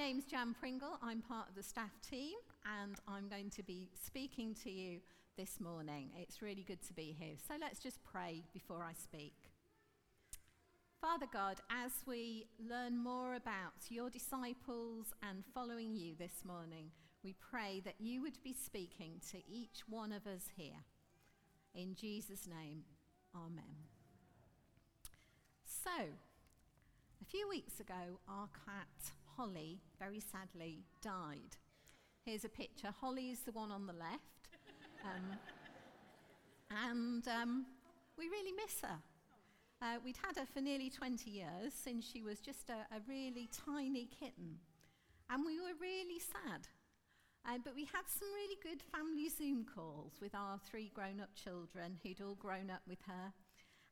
[0.00, 0.98] name's Jan Pringle.
[1.02, 2.38] I'm part of the staff team
[2.80, 5.00] and I'm going to be speaking to you
[5.36, 6.08] this morning.
[6.16, 7.34] It's really good to be here.
[7.46, 9.34] So let's just pray before I speak.
[11.02, 16.92] Father God, as we learn more about your disciples and following you this morning,
[17.22, 20.80] we pray that you would be speaking to each one of us here.
[21.74, 22.84] In Jesus' name,
[23.36, 23.76] Amen.
[25.62, 25.90] So,
[27.20, 31.56] a few weeks ago, our cat Holly very sadly died.
[32.26, 32.92] Here's a picture.
[33.00, 34.50] Holly is the one on the left.
[35.02, 35.38] Um,
[36.70, 37.64] and um,
[38.18, 38.98] we really miss her.
[39.80, 43.48] Uh, we'd had her for nearly 20 years since she was just a, a really
[43.66, 44.58] tiny kitten.
[45.30, 46.68] And we were really sad.
[47.48, 51.34] Uh, but we had some really good family Zoom calls with our three grown up
[51.34, 53.32] children who'd all grown up with her.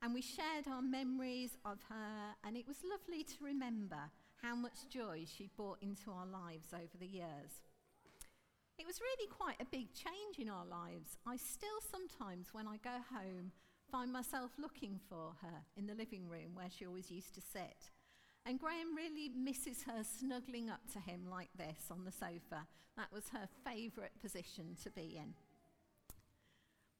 [0.02, 4.10] And we shared our memories of her, and it was lovely to remember
[4.42, 7.62] how much joy she brought into our lives over the years.
[8.78, 11.16] It was really quite a big change in our lives.
[11.26, 13.50] I still sometimes, when I go home,
[13.90, 17.90] find myself looking for her in the living room where she always used to sit.
[18.46, 22.66] And Graham really misses her snuggling up to him like this on the sofa.
[22.96, 25.34] That was her favourite position to be in.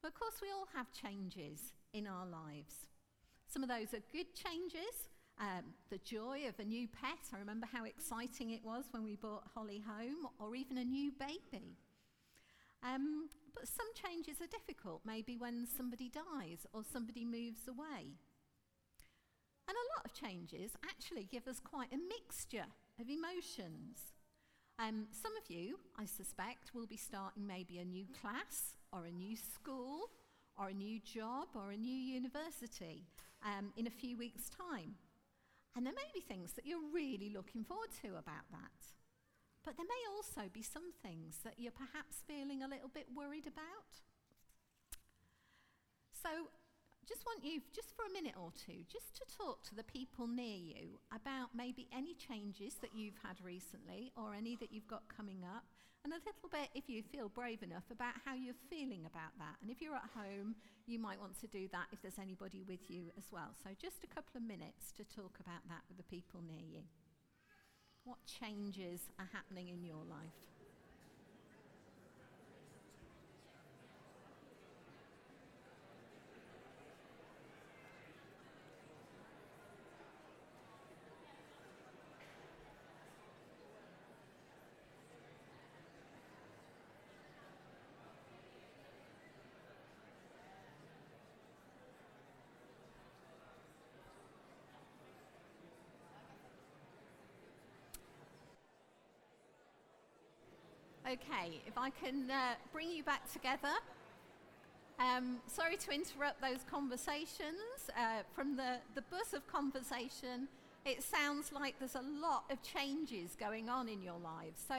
[0.03, 2.87] But of course, we all have changes in our lives.
[3.49, 5.09] Some of those are good changes,
[5.41, 7.19] um, the joy of a new pet.
[7.33, 11.13] I remember how exciting it was when we brought Holly home, or even a new
[11.13, 11.77] baby.
[12.83, 18.15] Um, but some changes are difficult, maybe when somebody dies or somebody moves away.
[19.67, 22.67] And a lot of changes actually give us quite a mixture
[23.01, 24.15] of emotions.
[24.79, 29.11] Um, some of you, I suspect, will be starting maybe a new class or a
[29.11, 30.11] new school
[30.57, 33.05] or a new job or a new university
[33.45, 34.95] um, in a few weeks' time.
[35.77, 38.83] And there may be things that you're really looking forward to about that.
[39.65, 43.47] But there may also be some things that you're perhaps feeling a little bit worried
[43.47, 44.03] about.
[47.09, 50.27] Just want you, just for a minute or two, just to talk to the people
[50.27, 55.09] near you about maybe any changes that you've had recently or any that you've got
[55.09, 55.65] coming up,
[56.05, 59.57] and a little bit, if you feel brave enough, about how you're feeling about that.
[59.63, 60.55] And if you're at home,
[60.87, 63.57] you might want to do that if there's anybody with you as well.
[63.65, 66.85] So just a couple of minutes to talk about that with the people near you.
[68.05, 70.58] What changes are happening in your life?
[101.09, 103.73] Okay, if I can uh, bring you back together.
[104.99, 107.89] Um, sorry to interrupt those conversations.
[107.97, 110.49] Uh, from the, the bus of conversation,
[110.85, 114.63] it sounds like there's a lot of changes going on in your lives.
[114.69, 114.75] So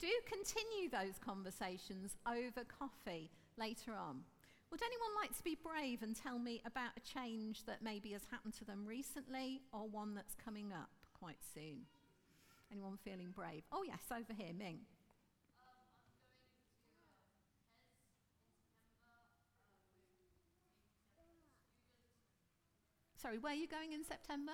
[0.00, 4.22] do continue those conversations over coffee later on.
[4.72, 8.22] Would anyone like to be brave and tell me about a change that maybe has
[8.32, 11.86] happened to them recently or one that's coming up quite soon?
[12.72, 13.62] Anyone feeling brave?
[13.70, 14.80] Oh, yes, over here, Ming.
[23.20, 24.52] Sorry, where are you going in September?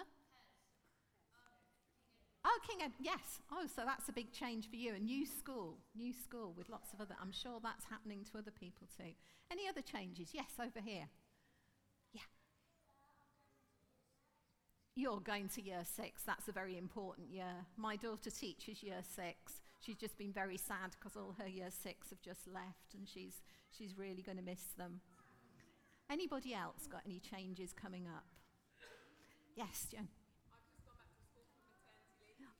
[2.47, 3.41] Oh, King Ed, yes.
[3.52, 4.94] Oh, so that's a big change for you.
[4.94, 8.50] A new school, new school with lots of other, I'm sure that's happening to other
[8.50, 9.12] people too.
[9.50, 10.30] Any other changes?
[10.32, 11.08] Yes, over here.
[12.12, 12.28] Yeah.
[14.94, 16.22] You're going to year six.
[16.22, 17.66] That's a very important year.
[17.76, 19.60] My daughter teaches year six.
[19.81, 23.42] She's just been very sad because all her year six have just left and she's,
[23.76, 25.00] she's really going to miss them.
[26.10, 28.25] Anybody else got any changes coming up?
[29.56, 30.09] Yes, Jen.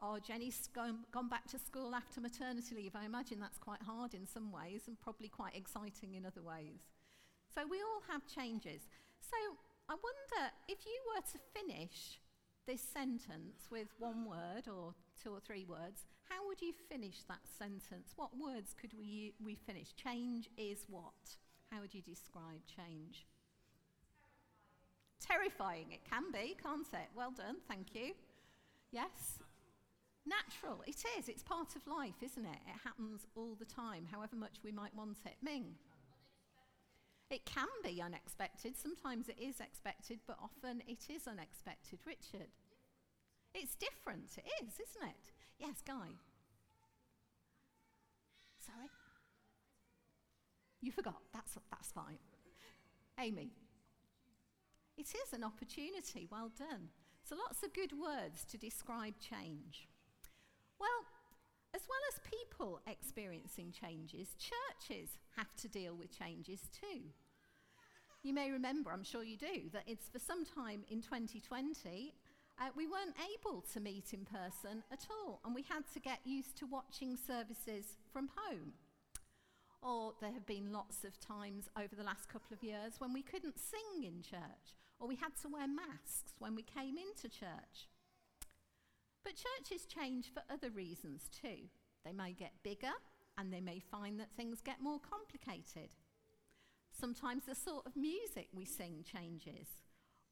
[0.03, 2.95] Oh, Jenny's gone, gone back to school after maternity leave.
[2.95, 6.93] I imagine that's quite hard in some ways and probably quite exciting in other ways.
[7.55, 8.83] So we all have changes.
[9.21, 9.37] So
[9.89, 12.21] I wonder if you were to finish
[12.67, 17.47] this sentence with one word or two or three words, how would you finish that
[17.59, 18.13] sentence?
[18.17, 19.95] What words could we, we finish?
[19.95, 21.37] Change is what?
[21.71, 23.27] How would you describe change?
[25.25, 27.09] Terrifying it can be, can't it?
[27.17, 28.13] Well done, thank you.
[28.93, 29.39] Yes?
[30.27, 31.29] Natural, it is.
[31.29, 32.59] It's part of life, isn't it?
[32.67, 35.37] It happens all the time, however much we might want it.
[35.43, 35.77] Ming?
[37.31, 38.77] It can be unexpected.
[38.77, 42.01] Sometimes it is expected, but often it is unexpected.
[42.07, 42.49] Richard?
[43.55, 44.31] It's different.
[44.37, 45.33] It is, isn't it?
[45.59, 46.19] Yes, Guy?
[48.59, 48.89] Sorry?
[50.81, 51.23] You forgot.
[51.33, 52.19] That's, that's fine.
[53.19, 53.53] Amy.
[54.97, 56.29] It is an opportunity.
[56.31, 56.89] Well done.
[57.25, 59.89] So, lots of good words to describe change.
[60.79, 61.07] Well,
[61.75, 67.01] as well as people experiencing changes, churches have to deal with changes too.
[68.23, 72.15] You may remember, I'm sure you do, that it's for some time in 2020,
[72.61, 76.21] uh, we weren't able to meet in person at all, and we had to get
[76.25, 78.73] used to watching services from home.
[79.83, 83.23] Or there have been lots of times over the last couple of years when we
[83.23, 87.89] couldn't sing in church, or we had to wear masks when we came into church.
[89.25, 91.69] But churches change for other reasons too.
[92.05, 92.93] They may get bigger,
[93.39, 95.97] and they may find that things get more complicated.
[96.93, 99.69] Sometimes the sort of music we sing changes,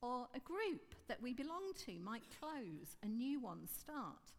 [0.01, 4.33] or a group that we belong to might close and new ones start.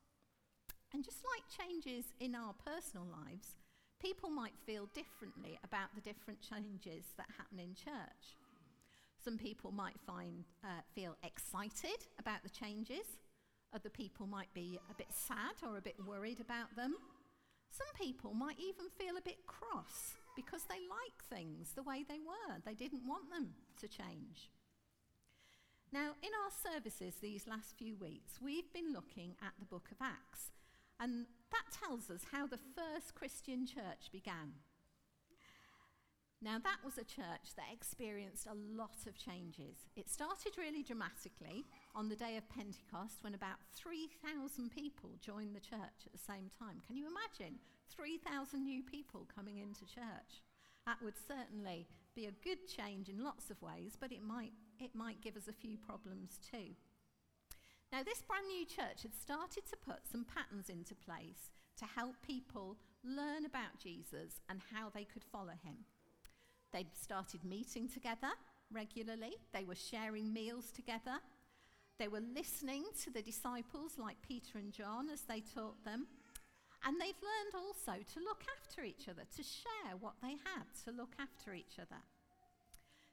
[0.93, 3.57] And just like changes in our personal lives,
[3.99, 8.37] people might feel differently about the different changes that happen in church.
[9.23, 13.05] Some people might find, uh, feel excited about the changes.
[13.73, 16.95] Other people might be a bit sad or a bit worried about them.
[17.71, 22.19] Some people might even feel a bit cross because they like things the way they
[22.19, 22.59] were.
[22.65, 24.51] They didn't want them to change.
[25.93, 29.97] Now, in our services these last few weeks, we've been looking at the book of
[30.01, 30.51] Acts,
[30.99, 34.53] and that tells us how the first Christian church began.
[36.43, 39.87] Now, that was a church that experienced a lot of changes.
[39.95, 41.63] It started really dramatically
[41.95, 44.11] on the day of Pentecost when about 3,000
[44.75, 46.83] people joined the church at the same time.
[46.85, 47.59] Can you imagine
[47.95, 50.43] 3,000 new people coming into church?
[50.85, 54.51] That would certainly be a good change in lots of ways, but it might,
[54.81, 56.75] it might give us a few problems too.
[57.93, 62.15] Now, this brand new church had started to put some patterns into place to help
[62.21, 65.87] people learn about Jesus and how they could follow him.
[66.73, 68.31] They started meeting together
[68.71, 71.19] regularly, they were sharing meals together,
[71.99, 76.07] they were listening to the disciples like Peter and John as they taught them.
[76.85, 80.91] And they've learned also to look after each other, to share what they had, to
[80.91, 82.01] look after each other.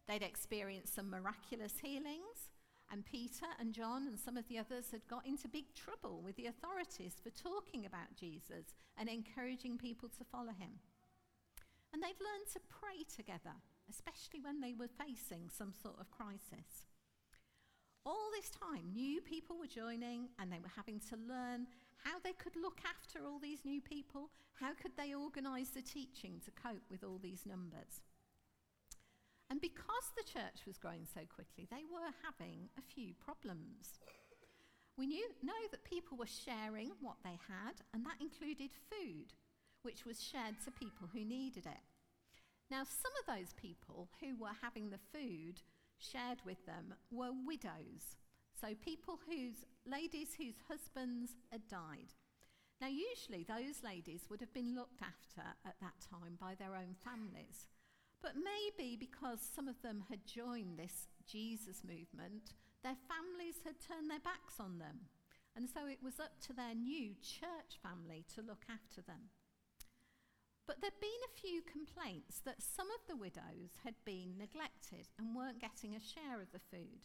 [0.09, 2.51] They'd experienced some miraculous healings,
[2.91, 6.35] and Peter and John and some of the others had got into big trouble with
[6.35, 10.81] the authorities for talking about Jesus and encouraging people to follow him.
[11.93, 13.57] And they'd learned to pray together,
[13.91, 16.87] especially when they were facing some sort of crisis.
[18.07, 21.67] All this time, new people were joining and they were having to learn
[22.05, 26.41] how they could look after all these new people, how could they organise the teaching
[26.45, 28.01] to cope with all these numbers.
[29.51, 33.99] And because the church was growing so quickly, they were having a few problems.
[34.97, 39.35] We knew, know that people were sharing what they had, and that included food,
[39.83, 41.85] which was shared to people who needed it.
[42.71, 45.63] Now, some of those people who were having the food
[45.99, 48.17] shared with them were widows,
[48.59, 52.15] so people whose ladies whose husbands had died.
[52.81, 56.97] Now, usually those ladies would have been looked after at that time by their own
[57.05, 57.69] families.
[58.23, 64.11] But maybe because some of them had joined this Jesus movement, their families had turned
[64.11, 65.09] their backs on them.
[65.57, 69.29] And so it was up to their new church family to look after them.
[70.71, 75.35] But there'd been a few complaints that some of the widows had been neglected and
[75.35, 77.03] weren't getting a share of the food.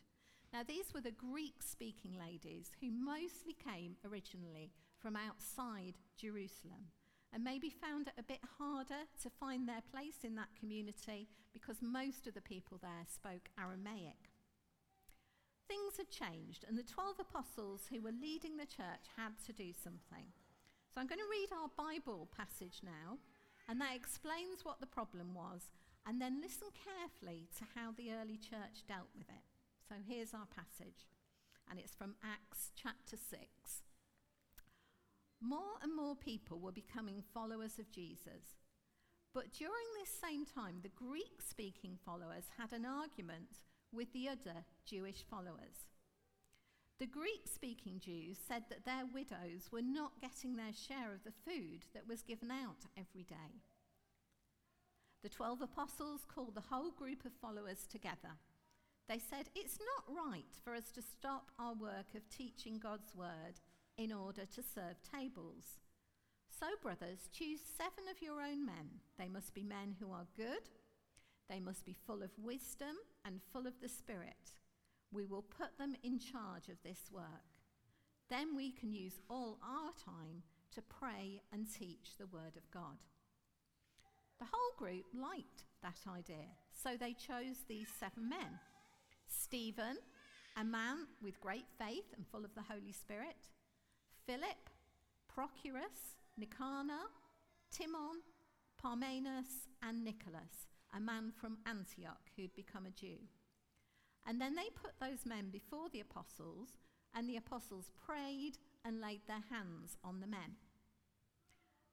[0.53, 4.69] Now, these were the Greek speaking ladies who mostly came originally
[4.99, 6.93] from outside Jerusalem
[7.33, 11.81] and maybe found it a bit harder to find their place in that community because
[11.81, 14.29] most of the people there spoke Aramaic.
[15.67, 19.73] Things had changed, and the 12 apostles who were leading the church had to do
[19.73, 20.29] something.
[20.93, 23.17] So I'm going to read our Bible passage now,
[23.67, 25.69] and that explains what the problem was,
[26.05, 29.45] and then listen carefully to how the early church dealt with it.
[29.89, 31.07] So here's our passage,
[31.69, 33.41] and it's from Acts chapter 6.
[35.41, 38.57] More and more people were becoming followers of Jesus.
[39.33, 43.59] But during this same time, the Greek speaking followers had an argument
[43.91, 45.94] with the other Jewish followers.
[46.97, 51.33] The Greek speaking Jews said that their widows were not getting their share of the
[51.43, 53.59] food that was given out every day.
[55.21, 58.39] The 12 apostles called the whole group of followers together.
[59.09, 63.59] They said, It's not right for us to stop our work of teaching God's word
[63.97, 65.81] in order to serve tables.
[66.47, 69.01] So, brothers, choose seven of your own men.
[69.19, 70.69] They must be men who are good,
[71.49, 74.53] they must be full of wisdom and full of the Spirit.
[75.11, 77.23] We will put them in charge of this work.
[78.29, 80.43] Then we can use all our time
[80.73, 82.97] to pray and teach the Word of God.
[84.39, 88.59] The whole group liked that idea, so they chose these seven men
[89.27, 89.97] Stephen,
[90.57, 93.49] a man with great faith and full of the Holy Spirit,
[94.25, 94.69] Philip,
[95.33, 97.09] Procorus, Nicanor,
[97.71, 98.21] Timon,
[98.81, 103.17] Parmenas, and Nicholas, a man from Antioch who'd become a Jew.
[104.27, 106.69] And then they put those men before the apostles,
[107.13, 110.57] and the apostles prayed and laid their hands on the men.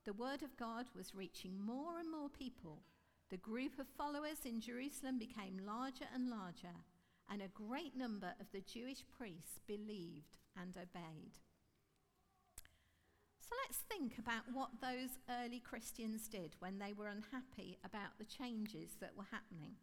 [0.05, 2.83] The word of God was reaching more and more people.
[3.31, 6.85] The group of followers in Jerusalem became larger and larger,
[7.31, 11.39] and a great number of the Jewish priests believed and obeyed.
[13.41, 18.25] So let's think about what those early Christians did when they were unhappy about the
[18.25, 19.77] changes that were happening.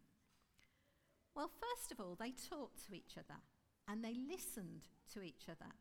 [1.40, 3.40] Well, first of all, they talked to each other
[3.88, 5.72] and they listened to each other.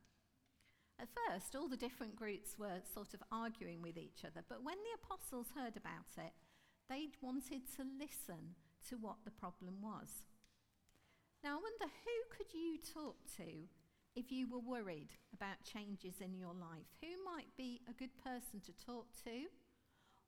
[0.98, 4.78] At first, all the different groups were sort of arguing with each other, but when
[4.78, 6.32] the apostles heard about it,
[6.88, 8.56] they wanted to listen
[8.88, 10.24] to what the problem was.
[11.44, 13.68] Now, I wonder who could you talk to
[14.16, 16.88] if you were worried about changes in your life?
[17.04, 19.52] Who might be a good person to talk to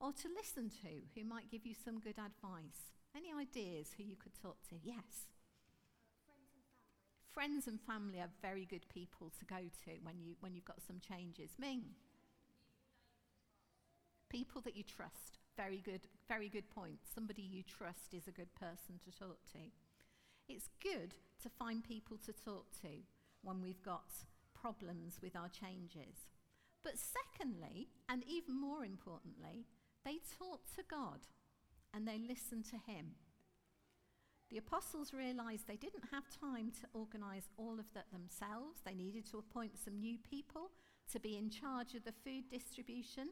[0.02, 2.92] or to listen to who might give you some good advice?
[3.16, 4.76] Any ideas who you could talk to?
[4.84, 5.28] Yes.
[7.32, 10.82] Friends and family are very good people to go to when, you, when you've got
[10.86, 11.52] some changes.
[11.60, 11.84] Ming.
[14.30, 15.40] People that you trust.
[15.58, 17.00] Very good, very good point.
[17.14, 19.60] Somebody you trust is a good person to talk to.
[20.48, 21.14] It's good
[21.44, 23.04] to find people to talk to
[23.44, 24.12] when we've got
[24.54, 26.28] problems with our changes.
[26.84, 29.68] But secondly, and even more importantly,
[30.04, 31.20] they talk to God
[31.94, 33.16] and they listened to Him.
[34.50, 38.82] The apostles realized they didn't have time to organize all of that themselves.
[38.86, 40.72] They needed to appoint some new people
[41.14, 43.30] to be in charge of the food distribution.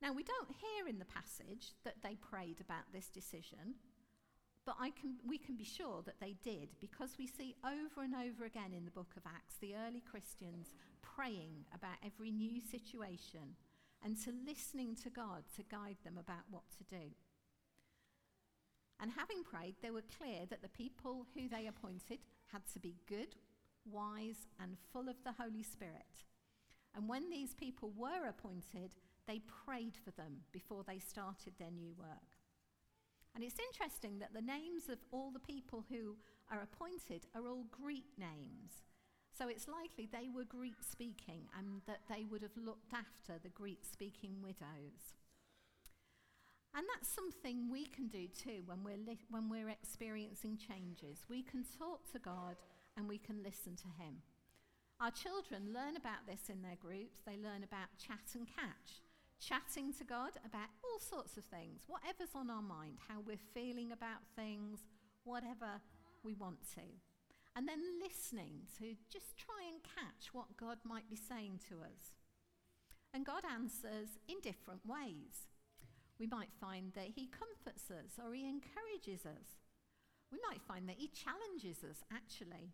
[0.00, 3.78] Now, we don't hear in the passage that they prayed about this decision,
[4.66, 8.44] but can, we can be sure that they did because we see over and over
[8.44, 13.54] again in the book of Acts the early Christians praying about every new situation
[14.04, 17.10] and to listening to God to guide them about what to do.
[19.02, 22.20] And having prayed, they were clear that the people who they appointed
[22.52, 23.34] had to be good,
[23.84, 26.22] wise, and full of the Holy Spirit.
[26.94, 28.94] And when these people were appointed,
[29.26, 32.38] they prayed for them before they started their new work.
[33.34, 36.16] And it's interesting that the names of all the people who
[36.50, 38.84] are appointed are all Greek names.
[39.36, 43.48] So it's likely they were Greek speaking and that they would have looked after the
[43.48, 45.16] Greek speaking widows.
[46.74, 51.26] And that's something we can do too when we're, li- when we're experiencing changes.
[51.28, 52.56] We can talk to God
[52.96, 54.22] and we can listen to Him.
[55.00, 57.20] Our children learn about this in their groups.
[57.26, 59.02] They learn about chat and catch,
[59.40, 63.92] chatting to God about all sorts of things, whatever's on our mind, how we're feeling
[63.92, 64.80] about things,
[65.24, 65.82] whatever
[66.22, 66.86] we want to.
[67.54, 72.16] And then listening to just try and catch what God might be saying to us.
[73.12, 75.51] And God answers in different ways.
[76.22, 79.58] We might find that he comforts us or he encourages us.
[80.30, 82.70] We might find that he challenges us, actually.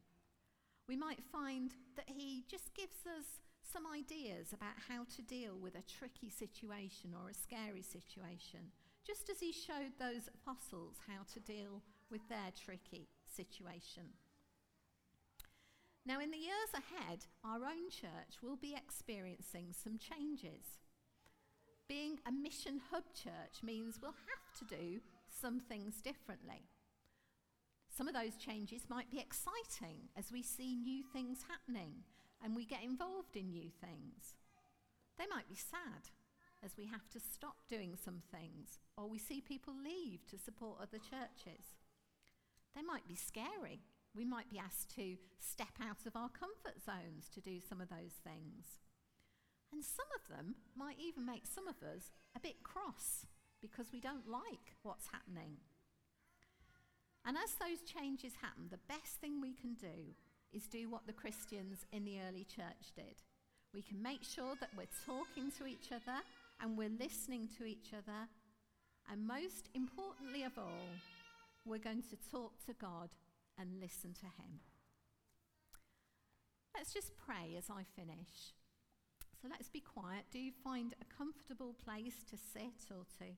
[0.86, 5.76] We might find that he just gives us some ideas about how to deal with
[5.76, 8.68] a tricky situation or a scary situation,
[9.06, 14.12] just as he showed those apostles how to deal with their tricky situation.
[16.04, 20.76] Now, in the years ahead, our own church will be experiencing some changes
[21.88, 25.00] being a mission hub church means we'll have to do
[25.40, 26.68] some things differently.
[27.88, 32.04] Some of those changes might be exciting as we see new things happening
[32.44, 34.36] and we get involved in new things.
[35.18, 36.12] They might be sad
[36.62, 40.78] as we have to stop doing some things or we see people leave to support
[40.80, 41.74] other churches.
[42.76, 43.80] They might be scary.
[44.14, 47.88] We might be asked to step out of our comfort zones to do some of
[47.88, 48.78] those things.
[49.78, 53.26] And some of them might even make some of us a bit cross
[53.62, 55.54] because we don't like what's happening.
[57.24, 60.16] And as those changes happen, the best thing we can do
[60.52, 63.22] is do what the Christians in the early church did.
[63.72, 66.26] We can make sure that we're talking to each other
[66.60, 68.26] and we're listening to each other.
[69.08, 70.90] And most importantly of all,
[71.64, 73.10] we're going to talk to God
[73.56, 74.58] and listen to Him.
[76.74, 78.57] Let's just pray as I finish.
[79.40, 80.24] So let's be quiet.
[80.32, 83.30] Do find a comfortable place to sit or to,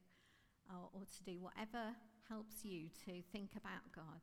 [0.70, 1.94] or, or to do whatever
[2.28, 4.22] helps you to think about God.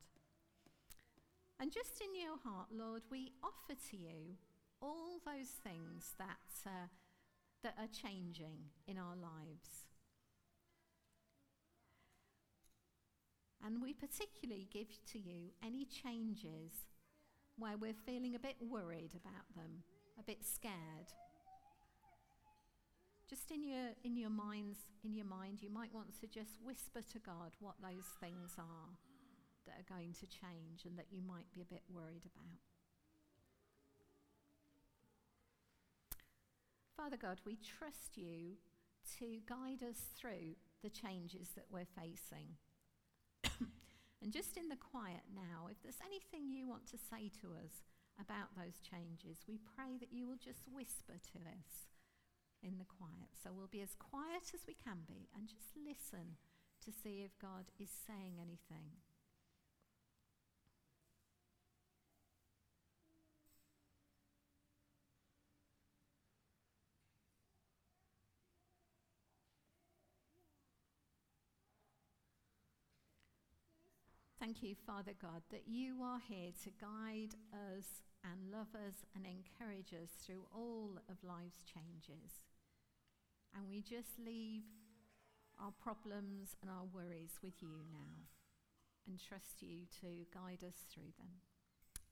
[1.60, 4.36] And just in your heart, Lord, we offer to you
[4.80, 6.88] all those things that, uh,
[7.62, 9.86] that are changing in our lives.
[13.64, 16.86] And we particularly give to you any changes
[17.58, 19.82] where we're feeling a bit worried about them,
[20.18, 21.12] a bit scared.
[23.28, 27.02] Just in your, in your minds, in your mind, you might want to just whisper
[27.12, 28.96] to God what those things are
[29.66, 32.64] that are going to change and that you might be a bit worried about.
[36.96, 38.56] Father God, we trust you
[39.20, 42.56] to guide us through the changes that we're facing.
[44.22, 47.84] and just in the quiet now, if there's anything you want to say to us
[48.18, 51.88] about those changes, we pray that you will just whisper to us
[52.62, 53.30] in the quiet.
[53.42, 56.36] So we'll be as quiet as we can be and just listen
[56.84, 58.98] to see if God is saying anything.
[74.40, 79.26] Thank you, Father God, that you are here to guide us and love us and
[79.26, 82.47] encourage us through all of life's changes.
[83.54, 84.64] And we just leave
[85.60, 88.28] our problems and our worries with you now
[89.06, 91.42] and trust you to guide us through them.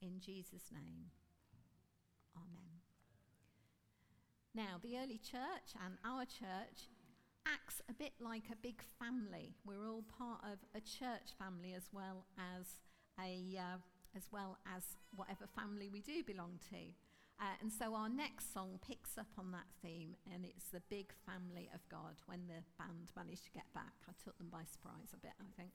[0.01, 1.11] In Jesus' name,
[2.35, 2.81] Amen.
[4.53, 6.89] Now, the early church and our church
[7.45, 9.55] acts a bit like a big family.
[9.65, 12.65] We're all part of a church family as well as
[13.19, 13.77] a uh,
[14.15, 14.83] as well as
[15.15, 16.77] whatever family we do belong to.
[17.39, 21.13] Uh, and so our next song picks up on that theme, and it's the big
[21.25, 23.93] family of God when the band managed to get back.
[24.09, 25.73] I took them by surprise a bit, I think.